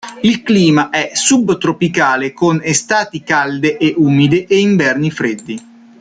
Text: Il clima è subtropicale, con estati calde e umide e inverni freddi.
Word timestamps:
Il 0.21 0.41
clima 0.41 0.89
è 0.89 1.11
subtropicale, 1.13 2.33
con 2.33 2.59
estati 2.63 3.21
calde 3.21 3.77
e 3.77 3.93
umide 3.95 4.47
e 4.47 4.57
inverni 4.57 5.11
freddi. 5.11 5.61